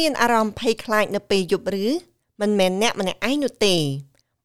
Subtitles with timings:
[0.00, 1.86] មានអារម្មណ៍ភ័យខ្លាចនៅពេលយប់ឬ
[2.40, 3.76] មិនមែនអ្នកម្នាក់ឯងនោះទេ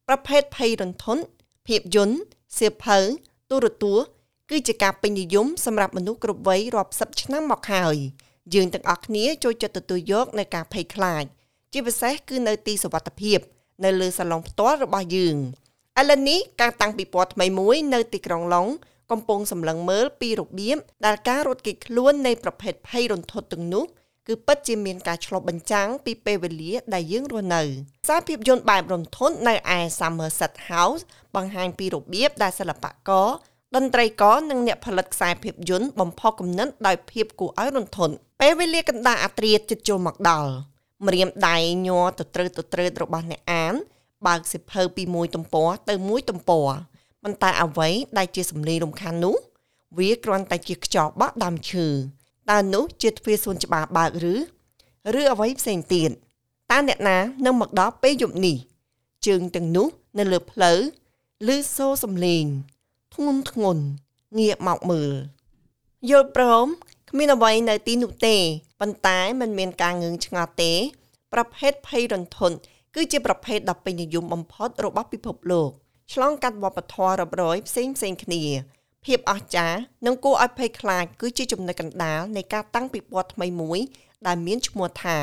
[0.07, 1.23] ប្រភេទភ័យរន្ធត់
[1.67, 2.17] ភាពយន្ត
[2.57, 2.97] សៀវភៅ
[3.49, 4.07] ទូរទស្សន៍
[4.49, 7.95] គឺជាការពេញនិយមសម្រាប់មនុស្សគ្រប់វ័យរាប់សិបឆ្នាំមកហើយ
[8.53, 11.23] យើងទាំងអស់គ្នាចូលចិត្តទទួលយកនៅការភ័យខ្លាច
[11.73, 13.39] ជាពិសេសគឺនៅទីសុវត្ថិភាព
[13.83, 15.37] នៅលើសាឡុងផ្ទាល់របស់យើង
[15.99, 18.67] ឥឡូវនេះការតាំងពិព័រណ៍ថ្មីមួយនៅទីក្រុងឡុង
[19.11, 23.85] កំពុងសម្លឹងមើលពីរបៀបដែលការរត់គេចខ្លួននៃប្រភេទភ័យរន្ធត់ទាំងនោះ
[24.27, 27.63] គឺពិតជាមានការឆ្លុះបញ្ចាំងពីពេលវេលាដែលយើងរស់នៅ
[28.07, 31.01] សារភាពយន្តបែបរន្ធត់នៅឯ Somerset House
[31.35, 33.27] បង្ហាញពីរបៀបដែលសិល្បករ
[33.75, 40.51] តន្ត្រីករនិងអ្នកផលិតខ្សែភាពយន្តបំផុសគំនិតដោយភាពគួរឲ្យរន្ធត់ពេលវេលាកណ្ដាលអាត្រាជិតចូលមកដល់
[41.05, 41.57] ម្រាមដៃ
[41.87, 43.73] ញ័រទៅត្រើតទៅត្រើតរបស់អ្នកអាន
[44.27, 46.67] បើកសិភៅពីមួយទំព័រទៅមួយទំព័រ
[47.23, 49.35] ប៉ុន្តែអ្វីដែលជាសម្លេងរំខាននោះ
[49.97, 51.87] វាគ្រាន់តែជាខ្យល់បក់ដើមឈើ
[52.49, 54.33] តើនោះជាទ្វារសួនច្បារបើកឬ
[55.19, 56.11] ឬអ្វីផ្សេងទៀត
[56.71, 58.57] តើអ្នកណានឹងមកដល់ពេលយប់នេះ
[59.27, 60.79] ជើងទាំងនោះនៅលើផ្លូវ
[61.53, 62.45] ឬសូរសំឡេង
[63.13, 63.83] ធ្ងន់ធ្ងន់
[64.37, 65.11] ងាកមកមើល
[66.09, 66.67] យល់ព្រម
[67.09, 68.35] គ្មានអ្វីនៅទីនោះទេ
[68.79, 70.73] ប៉ុន្តែมันមានការងឿងឆ្ងល់ទេ
[71.33, 72.57] ប្រភេទភ័យរន្ធត់
[72.95, 75.71] គឺជាប្រភេទដ៏ពេញនិយមបំផុតរបស់ពិភពលោក
[76.13, 78.43] ឆ្លងកាត់វប្បធម៌រាប់រយផ្សេងផ្សេងគ្នា
[79.07, 83.79] ភាពអស្ចារ្យនិងគួរឲ្យភ័យខ្លាចគឺជាចំណុចកណ្ដាលនៃការតាំងពិព័រណ៍ថ្មីមួយ
[84.27, 85.17] ដែលមានឈ្មោះថា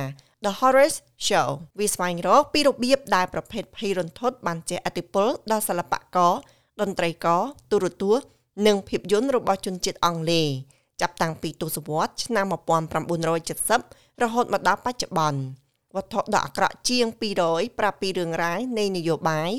[0.44, 0.90] The Horror
[1.26, 6.32] Show វាស្វែងរកពីរបៀបដែលប្រភេទភ័យរន្ធត់បានជះឥទ្ធិពលដល់សិល្បករ
[6.80, 8.26] តន្ត្រីករទូរទស្សន៍
[8.66, 10.48] និងភាពយន្តរបស់ជនជាតិអង់គ្លេស
[11.00, 12.46] ចាប់តាំងពីទសវត្សរ៍ឆ្នាំ
[13.54, 15.40] 1970រហូតមកដល់បច្ចុប្បន្ន
[15.96, 17.06] វត្ថុដ៏អាក្រក់ជាង
[17.42, 19.50] 200ប្រាប់ពីរឿងរ៉ាវនៃនយោបាយ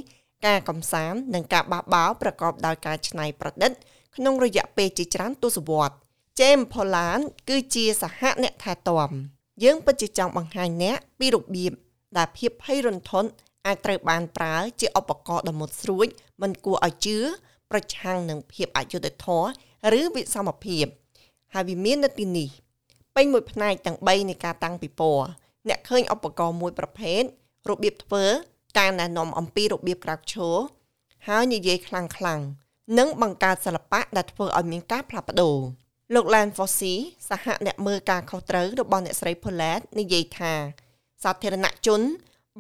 [0.46, 3.72] ការកំសាន្តនិងការបះបោរប្រកបដោយការច្នៃប្រឌិត
[4.18, 5.98] ក្នុងរយៈពេលជាច្រើនទសវត្សរ៍
[6.40, 9.12] James Polan គឺជាសហអ្នកថែទាំ
[9.64, 11.74] យើងពិតជាចង់បង្ហាញអ្នកពីរបៀប
[12.18, 13.30] ដែលភាពភ័យរន្ធត់
[13.66, 16.08] អាចត្រូវបានប្រើជាឧបករណ៍ដ៏មុតស្រួច
[16.42, 17.18] មិនគួរឲ្យជឿ
[17.72, 19.48] ប្រឆាំងនឹងភាពអយុត្តិធម៌
[20.00, 20.86] ឬវិសមភាព
[21.54, 22.50] ហើយវាមាននៅទីនេះ
[23.16, 25.30] ពេញមួយផ្នែកទាំង3នៃការតាំងពិព័រណ៍
[25.68, 27.22] អ្នកឃើញឧបករណ៍មួយប្រភេទ
[27.70, 28.26] របៀបធ្វើ
[28.80, 30.56] ការណែនាំអំពីរបៀបក្រោកឈរ
[31.28, 32.42] ហើយនិយាយខ្លាំងខ្លាំង
[32.98, 35.58] និងបង្កើតសិល្បៈដែលធ្វើឲ្យមានការផ្លាស់ប្ដូរ
[36.14, 36.96] លោក Lan Fossey
[37.30, 40.54] សហអ្នកមើលការខុសត្រូវរបស់អ្នកស្រី Paulette និយាយថា
[41.24, 42.02] សាធារណជន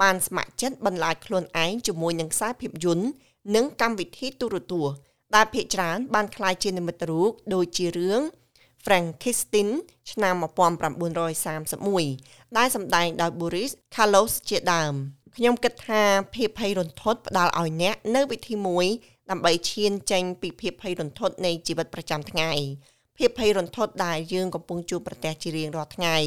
[0.02, 3.08] បានស្ម័គ្រចិត្តបន្លាចខ្លួនឯងជាមួយនឹងខ្សែភាពយន្ត
[3.56, 4.96] និងកម្មវិធីទូរទស្សន៍
[5.36, 8.22] ដែលភាគច្រើនបានក្លាយជានិមិត្តរូបដូចជារឿង
[8.86, 9.70] Frankenstein
[10.12, 10.36] ឆ្នាំ
[11.26, 14.94] 1931ដែលសម្ដែងដោយ Boris Karloff ជាដើម
[15.36, 16.04] ខ្ញុំគិតថា
[16.36, 18.86] ភាពភ័យរន្ធត់ផ្ដល់ឲ្យអ្នកនៅវិធីមួយ
[19.32, 22.52] ដើម្បីឈានចេញពីភាពភ័យរន្ធត់នៃជីវិតប្រចាំថ្ងៃ
[23.18, 26.18] ភាពភ័យរន្ធត់ដែលយើងកំពុងជួបប្រទះជារៀងរាល់ថ្ងៃ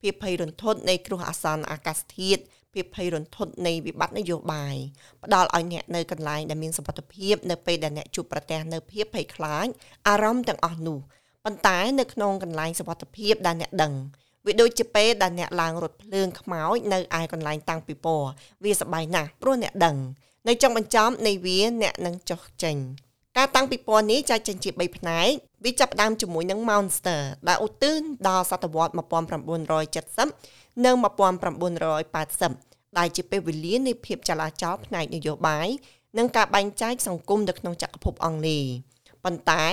[0.00, 2.42] ភាពភ័យរន្ធត់នៃគ្រោះអាសន្នអាកាសធាតុ
[2.72, 4.76] ភាពភ័យរន្ធត់នៃវិបត្តិនយោបាយ
[5.24, 9.66] ផ្ដល់ឲ្យអ្នកនៅកន្លែងដែលមានសុវត្ថិភាពនៅពេលដែលអ្នកជួបប្រទះនៅភាពភ័យខ្លាច
[10.08, 10.98] អារម្មណ៍ទាំងអស់នោះ
[11.44, 13.92] ប៉ុន្តែនៅក្នុងកន្លែងសុវត្ថិភាពដែលអ្នកដឹង
[14.46, 18.28] វាដូចជាពេលដែលអ្នកឡើងរថភ្លើងខ្មោចនៅឯកន្លែងតាំងពីពណ៌
[18.64, 19.96] វាសប្បាយណាស់ព្រោះអ្នកដឹង
[20.48, 22.76] នៅចុងបញ្ចប់នៃវាអ្នកនឹងចុះចេញ
[23.36, 25.28] ការតាំងពីពណ៌នេះចែកចេញជា3ផ្នែក
[25.64, 27.96] វាចាប់ផ្ដើមជាមួយនឹង Monster ដែលឧទ្ទិស
[28.28, 28.92] ដល់សតវត្ស
[29.92, 30.94] 1970និង
[32.16, 35.68] 1980ដែលជាពេលវេលានៃភាពចលាចលផ្នែកនយោបាយ
[36.18, 38.64] និងការបែងចែកសង្គមនៅក្នុងចក្រភពអង់គ្លេស
[39.24, 39.64] ប៉ុន្តែ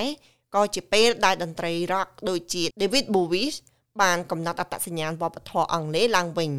[0.54, 3.54] ក៏ជាពេលដែលតន្ត្រី rock ដូចជា David Bowie
[4.02, 6.50] បានកំណត់អត្តសញ្ញាណវប្បធម៌អង់គ្លេសឡើងវិញ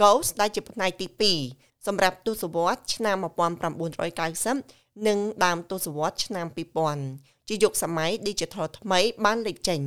[0.00, 1.06] Ghost ដែលជាផ្នែកទី
[1.38, 3.16] 2 សម្រាប់ទសវត្សរ៍ឆ្នាំ
[4.30, 6.46] 1990និងដើមទសវត្សរ៍ឆ្នាំ
[6.96, 9.80] 2000ជាយុគសម័យ Digital ថ្មីបានលេចចេញ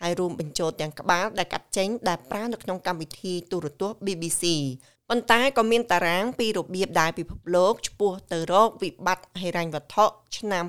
[0.00, 4.44] ហើយរួមបញ្ចូលទាំងក្បាលដែលកាត់ចេញដែលប្រើនៅក្នុងកម្មវិធីទូរទស្សន៍ BBC
[5.08, 10.04] ប៉ុន្តែក៏មានតារាងពីរបៀបដែលពិភពលោកឆ្ពោះទៅរកវិបត្តិហិរញ្ញវត្ថុ
[10.36, 10.64] ឆ្នាំ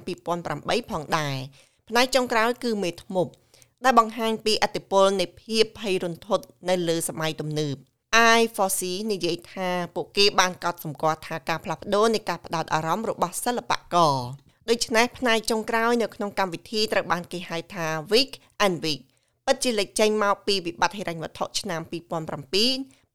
[0.47, 1.35] 2008ផងដែរ
[1.89, 3.31] ផ្នែកចុងក្រោយគឺមេធ្មប់
[3.83, 7.75] ដែលបង្ហាញពីអតិពលនៃភាពភ័យរន្ធត់នៅលើសម័យទំនើប
[8.39, 14.15] I4C និយាយថាពួកគេបានកត់សម្គាល់ថាការផ្លាស់ប្ដូរនៃការផ្ដោតអារម្មណ៍របស់សិល្បករ
[14.69, 18.31] ដូច្នេះផ្នែកចុងក្រោយនៅក្នុងកម្មវិធីត្រូវបានគេហៅថា Week
[18.65, 19.01] and Week
[19.45, 21.93] ពិតជាលេចចេញមកពីវិបត្តិហិរញ្ញវត្ថុឆ្នាំ2007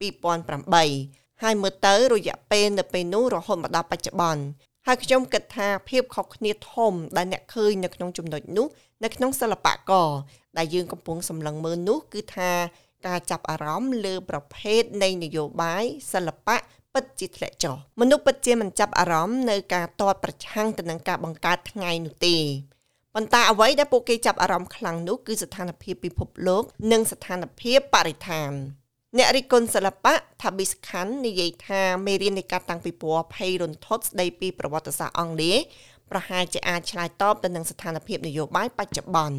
[0.00, 4.44] 2008ហើយមើលទៅរយៈពេលនៅពេលនោះរហូតមកដល់បច្ចុប្បន្ន
[4.86, 8.66] ហើយខ្ញុំគិតថាភាពខុសគ្នាធំដែលអ្នកឃើញនៅក្នុងចំណុចនោះ
[9.04, 10.08] នៅក្នុងសិល្បករ
[10.58, 12.50] ដែលយើងកំពុងសម្លឹងមើលនោះគឺថា
[13.06, 16.56] ការចាប់អារម្មណ៍លើប្រភេទនៃនយោបាយសិល្បៈ
[16.94, 22.36] ពិតជាធ្លាក់ចុះមនុស្សពិតជាមិនចាប់អារម្មណ៍នៅការតតប្រឆាំងទៅនឹងការបង្កើតថ្ងៃនោះទេ
[23.14, 26.62] ប៉ុន្តែអ្វីដែលពួកគេចាប់អារម្មណ៍ខ្លាំងនោះគឺស្ថានភាពពិភពលោក
[26.92, 28.52] និងស្ថានភាពបរិស្ថាន
[29.16, 35.58] អ្នករិះគន់សិល្បៈថាប៊ីសខាន់និយាយថាមេរៀននៃការតាំងពីព្រោះភ័យរន្ធត់ស្ដីពីប្រវត្តិសាស្ត្រអង់គ្លេស
[36.10, 39.38] ប្រហែលជាអាចឆ្លើយតបទៅនឹងស្ថានភាពនយោបាយបច្ចុប្បន្ន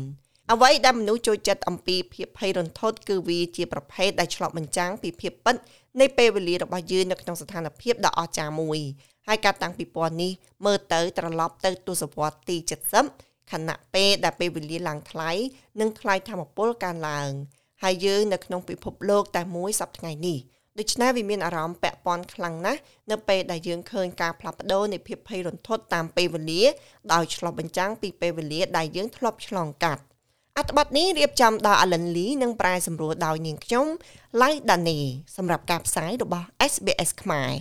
[0.53, 5.55] អ្វីដែលមនុស្សចូលចិត្តអំពីភាពភ័យរន្ធត់គឺវាជាប្រភេទដែលឆ្លុះបញ្ចាំងពីភាពពិត
[5.99, 8.79] នៃពេលវេលារបស់យើងនៅក្នុងស្ថានភាពដ៏អស្ចារ្យមួយ
[9.27, 10.31] ហើយការតាំងពីពណ៌នេះ
[10.65, 12.57] មើលទៅត្រឡប់ទៅទសវត្សរ៍ទី
[13.03, 15.31] 70ខណៈពេលដែលពេលវេលាឡើងថ្លៃ
[15.79, 17.31] និងថ្លៃធម្មពលកើនឡើង
[17.83, 20.39] ហើយយើងនៅក្នុងពិភពលោកតែមួយសប្តាហ៍ថ្ងៃនេះ
[20.79, 22.81] ដូច្នេះវាមានអារម្មណ៍ពាក់ព័ន្ធខ្លាំងណាស់
[23.11, 26.63] នៅពេលដែលយើងឃើញការផ្លាស់ប្ដូរនៃភាពភ័យរន្ធត់តាមពេលវេលា
[27.13, 30.03] ដោយឆ្លុះបញ្ចាំងពីពេលវេលាដែលយើងធ្លាប់ឆ្លងកាត់
[30.59, 33.87] អត្ថបទនេះរៀបចំដោយ Alan Lee និងប្រែសម្រួលដោយនាងខ្ញុំ
[34.41, 34.99] Lai Dani
[35.35, 37.51] សម្រាប់ការផ្សាយរបស់ SBS ខ្មែរ